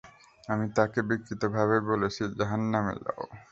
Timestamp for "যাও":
3.03-3.23